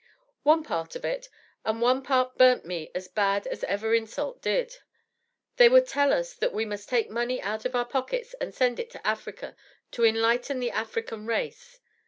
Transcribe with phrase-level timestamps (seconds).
[0.41, 1.29] "One part of it,
[1.63, 4.77] and one part burnt me as bad as ever insult did.
[5.57, 8.79] They would tell us that we must take money out of our pockets to send
[8.79, 9.55] it to Africa,
[9.91, 11.79] to enlighten the African race.